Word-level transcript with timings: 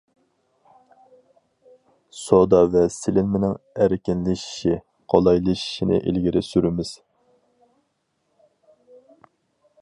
سودا 2.21 2.61
ۋە 2.75 2.83
سېلىنمىنىڭ 2.95 3.53
ئەركىنلىشىشى، 3.85 4.73
قولايلىشىشىنى 5.15 6.01
ئىلگىرى 6.01 6.45
سۈرىمىز. 6.49 6.95